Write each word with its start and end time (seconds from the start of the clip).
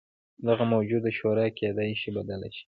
دغه 0.47 0.63
موجوده 0.73 1.11
شورا 1.17 1.45
کېدای 1.59 1.91
شي 2.01 2.09
بدله 2.17 2.49
شي. 2.55 2.63